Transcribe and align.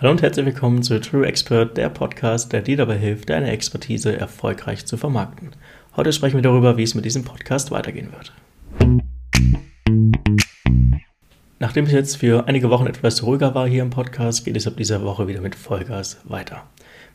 Hallo 0.00 0.12
und 0.12 0.22
herzlich 0.22 0.46
willkommen 0.46 0.82
zu 0.82 0.98
True 0.98 1.26
Expert, 1.26 1.76
der 1.76 1.90
Podcast, 1.90 2.54
der 2.54 2.62
dir 2.62 2.78
dabei 2.78 2.96
hilft, 2.96 3.28
deine 3.28 3.50
Expertise 3.50 4.16
erfolgreich 4.16 4.86
zu 4.86 4.96
vermarkten. 4.96 5.50
Heute 5.94 6.14
sprechen 6.14 6.36
wir 6.36 6.42
darüber, 6.42 6.78
wie 6.78 6.84
es 6.84 6.94
mit 6.94 7.04
diesem 7.04 7.22
Podcast 7.22 7.70
weitergehen 7.70 8.08
wird. 8.10 8.32
Nachdem 11.58 11.84
es 11.84 11.92
jetzt 11.92 12.16
für 12.16 12.48
einige 12.48 12.70
Wochen 12.70 12.86
etwas 12.86 13.22
ruhiger 13.24 13.54
war 13.54 13.68
hier 13.68 13.82
im 13.82 13.90
Podcast, 13.90 14.46
geht 14.46 14.56
es 14.56 14.66
ab 14.66 14.78
dieser 14.78 15.04
Woche 15.04 15.28
wieder 15.28 15.42
mit 15.42 15.54
Vollgas 15.54 16.22
weiter. 16.24 16.62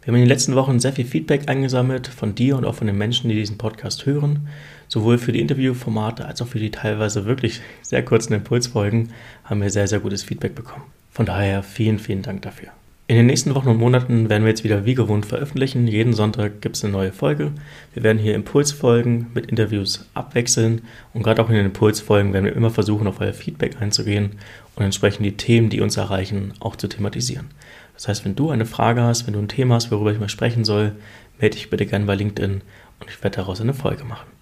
Wir 0.04 0.12
haben 0.12 0.18
in 0.18 0.22
den 0.22 0.30
letzten 0.30 0.54
Wochen 0.54 0.80
sehr 0.80 0.94
viel 0.94 1.06
Feedback 1.06 1.50
eingesammelt 1.50 2.06
von 2.06 2.36
dir 2.36 2.56
und 2.56 2.66
auch 2.66 2.76
von 2.76 2.86
den 2.86 3.00
Menschen, 3.00 3.30
die 3.30 3.36
diesen 3.36 3.58
Podcast 3.58 4.06
hören. 4.06 4.48
Sowohl 4.90 5.18
für 5.18 5.32
die 5.32 5.42
Interviewformate 5.42 6.24
als 6.24 6.40
auch 6.44 6.48
für 6.48 6.60
die 6.60 6.70
teilweise 6.70 7.26
wirklich 7.26 7.62
sehr 7.82 8.06
kurzen 8.06 8.34
Impulsfolgen 8.34 9.10
haben 9.44 9.64
wir 9.64 9.72
sehr, 9.72 9.88
sehr 9.88 10.02
gutes 10.02 10.22
Feedback 10.22 10.54
bekommen. 10.54 10.84
Von 11.16 11.26
daher 11.26 11.64
vielen, 11.64 11.98
vielen 11.98 12.24
Dank 12.24 12.42
dafür. 12.42 12.68
In 13.08 13.16
den 13.16 13.28
nächsten 13.28 13.56
Wochen 13.56 13.70
und 13.70 13.78
Monaten 13.78 14.28
werden 14.30 14.44
wir 14.44 14.50
jetzt 14.50 14.66
wieder 14.66 14.84
wie 14.84 14.96
gewohnt 14.96 15.26
veröffentlichen. 15.26 15.88
Jeden 15.88 16.12
Sonntag 16.12 16.60
gibt 16.60 16.76
es 16.76 16.84
eine 16.84 16.92
neue 16.92 17.14
Folge. 17.14 17.54
Wir 17.94 18.04
werden 18.04 18.18
hier 18.18 18.36
Impulsfolgen 18.36 19.28
mit 19.34 19.46
Interviews 19.46 20.10
abwechseln 20.14 20.82
und 21.14 21.24
gerade 21.24 21.42
auch 21.42 21.48
in 21.48 21.56
den 21.56 21.68
Impulsfolgen 21.68 22.34
werden 22.34 22.44
wir 22.44 22.54
immer 22.54 22.70
versuchen, 22.70 23.08
auf 23.08 23.22
euer 23.22 23.32
Feedback 23.32 23.82
einzugehen 23.82 24.32
und 24.76 24.84
entsprechend 24.84 25.26
die 25.26 25.38
Themen, 25.38 25.70
die 25.70 25.80
uns 25.80 25.96
erreichen, 25.96 26.54
auch 26.60 26.76
zu 26.76 26.90
thematisieren. 26.90 27.46
Das 27.94 28.10
heißt, 28.10 28.26
wenn 28.26 28.36
du 28.36 28.50
eine 28.50 28.66
Frage 28.66 29.02
hast, 29.02 29.26
wenn 29.26 29.36
du 29.36 29.40
ein 29.40 29.48
Thema 29.48 29.76
hast, 29.76 29.92
worüber 29.92 30.12
ich 30.12 30.20
mal 30.20 30.28
sprechen 30.28 30.66
soll, 30.66 30.92
melde 31.40 31.56
dich 31.56 31.70
bitte 31.70 31.86
gerne 31.86 32.04
bei 32.04 32.16
LinkedIn 32.16 32.62
und 33.00 33.10
ich 33.10 33.24
werde 33.24 33.38
daraus 33.38 33.62
eine 33.62 33.74
Folge 33.74 34.04
machen. 34.04 34.35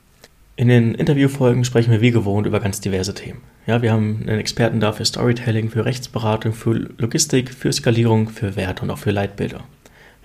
In 0.55 0.67
den 0.67 0.93
Interviewfolgen 0.93 1.65
sprechen 1.65 1.91
wir 1.91 2.01
wie 2.01 2.11
gewohnt 2.11 2.45
über 2.45 2.59
ganz 2.59 2.79
diverse 2.79 3.15
Themen. 3.15 3.41
Ja, 3.65 3.81
wir 3.81 3.91
haben 3.91 4.19
einen 4.21 4.39
Experten 4.39 4.79
da 4.79 4.91
für 4.91 5.03
Storytelling, 5.03 5.71
für 5.71 5.83
Rechtsberatung, 5.83 6.53
für 6.53 6.73
Logistik, 6.99 7.51
für 7.51 7.73
Skalierung, 7.73 8.29
für 8.29 8.55
Werte 8.55 8.83
und 8.83 8.91
auch 8.91 8.99
für 8.99 9.09
Leitbilder. 9.09 9.63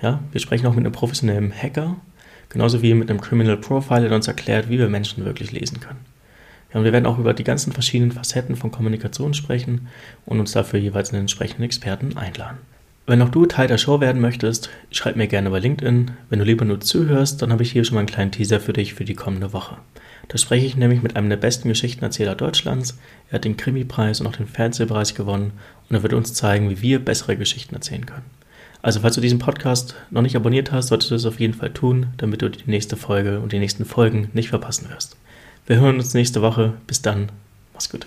Ja, 0.03 0.21
wir 0.31 0.41
sprechen 0.41 0.67
auch 0.67 0.75
mit 0.75 0.85
einem 0.85 0.93
professionellen 0.93 1.51
Hacker, 1.51 1.97
genauso 2.51 2.83
wie 2.83 2.93
mit 2.93 3.09
einem 3.09 3.23
Criminal 3.23 3.57
Profiler, 3.57 4.09
der 4.09 4.17
uns 4.17 4.29
erklärt, 4.29 4.69
wie 4.69 4.79
wir 4.79 4.91
Menschen 4.91 5.25
wirklich 5.25 5.51
lesen 5.51 5.81
können. 5.81 6.05
Ja, 6.75 6.81
und 6.81 6.85
wir 6.85 6.93
werden 6.93 7.07
auch 7.07 7.19
über 7.19 7.33
die 7.33 7.45
ganzen 7.45 7.73
verschiedenen 7.73 8.13
Facetten 8.13 8.55
von 8.55 8.71
Kommunikation 8.71 9.33
sprechen 9.33 9.89
und 10.27 10.41
uns 10.41 10.53
dafür 10.53 10.79
jeweils 10.79 11.09
einen 11.11 11.23
entsprechenden 11.23 11.63
Experten 11.63 12.19
einladen. 12.19 12.59
Wenn 13.07 13.23
auch 13.23 13.31
du 13.31 13.47
Teil 13.47 13.69
der 13.69 13.79
Show 13.79 14.03
werden 14.03 14.21
möchtest, 14.21 14.69
schreib 14.91 15.17
mir 15.17 15.27
gerne 15.27 15.49
bei 15.49 15.61
LinkedIn. 15.61 16.11
Wenn 16.29 16.39
du 16.39 16.45
lieber 16.45 16.67
nur 16.67 16.81
zuhörst, 16.81 17.41
dann 17.41 17.51
habe 17.51 17.63
ich 17.63 17.73
hier 17.73 17.85
schon 17.85 17.95
mal 17.95 18.01
einen 18.01 18.09
kleinen 18.09 18.33
Teaser 18.33 18.61
für 18.61 18.75
dich 18.75 18.93
für 18.93 19.07
die 19.07 19.15
kommende 19.15 19.55
Woche. 19.55 19.79
Da 20.29 20.37
spreche 20.37 20.67
ich 20.67 20.77
nämlich 20.77 21.03
mit 21.03 21.17
einem 21.17 21.31
der 21.31 21.39
besten 21.39 21.69
Geschichtenerzähler 21.69 22.35
Deutschlands. 22.35 22.99
Er 23.31 23.37
hat 23.37 23.45
den 23.45 23.57
Krimi-Preis 23.57 24.21
und 24.21 24.27
auch 24.27 24.37
den 24.37 24.47
Fernsehpreis 24.47 25.15
gewonnen 25.15 25.53
und 25.89 25.97
er 25.97 26.03
wird 26.03 26.13
uns 26.13 26.35
zeigen, 26.35 26.71
wie 26.71 26.83
wir 26.83 27.05
bessere 27.05 27.37
Geschichten 27.37 27.75
erzählen 27.75 28.05
können. 28.05 28.27
Also 28.83 29.01
falls 29.01 29.17
du 29.17 29.21
diesen 29.21 29.39
Podcast 29.39 29.97
noch 30.11 30.23
nicht 30.23 30.37
abonniert 30.37 30.71
hast, 30.71 30.89
solltest 30.89 31.11
du 31.11 31.15
es 31.17 31.27
auf 31.27 31.41
jeden 31.41 31.55
Fall 31.55 31.73
tun, 31.73 32.09
damit 32.19 32.43
du 32.43 32.51
die 32.51 32.71
nächste 32.71 32.97
Folge 32.97 33.41
und 33.41 33.53
die 33.53 33.59
nächsten 33.59 33.85
Folgen 33.85 34.31
nicht 34.35 34.51
verpassen 34.51 34.89
wirst. 34.91 35.17
Wir 35.67 35.81
hören 35.81 35.97
uns 35.97 36.15
nächste 36.15 36.43
Woche. 36.43 36.75
Bis 36.87 37.03
dann. 37.03 37.31
Mach's 37.75 37.91
gut. 37.91 38.07